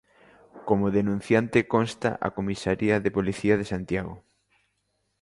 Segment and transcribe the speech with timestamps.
[0.67, 4.15] Como denunciante consta a comisaría de Policía de Santiago.